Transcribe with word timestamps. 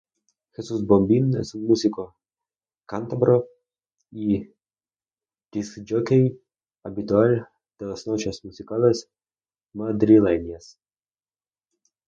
Jesús 0.57 0.83
Bombín 0.83 1.37
es 1.37 1.53
un 1.53 1.67
músico 1.67 2.15
cántabro 2.87 3.49
y 4.11 4.49
disc-jockey 5.51 6.41
habitual 6.83 7.47
de 7.77 7.85
las 7.85 8.07
noches 8.07 8.43
musicales 8.43 9.07
madrileñas. 9.73 10.79